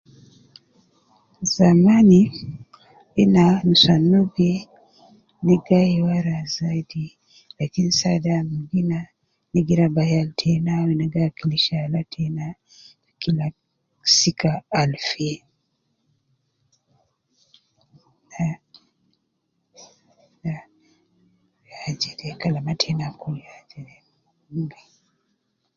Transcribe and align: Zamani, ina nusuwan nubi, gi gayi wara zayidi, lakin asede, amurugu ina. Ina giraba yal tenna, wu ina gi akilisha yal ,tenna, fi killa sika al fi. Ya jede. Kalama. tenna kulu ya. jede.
Zamani, 1.53 2.21
ina 3.23 3.43
nusuwan 3.65 4.01
nubi, 4.11 4.49
gi 5.45 5.55
gayi 5.67 5.97
wara 6.07 6.35
zayidi, 6.55 7.05
lakin 7.57 7.87
asede, 7.93 8.29
amurugu 8.39 8.75
ina. 8.81 8.99
Ina 9.49 9.59
giraba 9.67 10.01
yal 10.11 10.29
tenna, 10.39 10.71
wu 10.81 10.89
ina 10.93 11.05
gi 11.11 11.19
akilisha 11.27 11.75
yal 11.81 11.95
,tenna, 12.13 12.45
fi 12.69 12.89
killa 13.21 13.45
sika 14.17 14.51
al 14.79 14.91
fi. 15.07 15.29
Ya 21.83 21.89
jede. 22.01 22.27
Kalama. 22.41 22.71
tenna 22.81 23.07
kulu 23.19 23.39
ya. 23.49 23.55
jede. 23.71 24.79